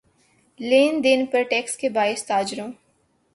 لین 0.59 1.03
دین 1.03 1.25
پر 1.25 1.41
ٹیکس 1.49 1.77
کے 1.77 1.89
باعث 1.89 2.25
تاجروں 2.25 2.71